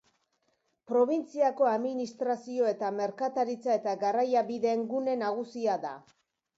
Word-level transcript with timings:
Probintziako 0.91 1.67
administrazio 1.73 2.71
eta 2.73 2.91
merkataritza 3.03 3.79
eta 3.83 3.97
garraiabideen 4.09 4.87
gune 4.97 5.19
nagusia 5.25 5.83
da. 5.91 5.99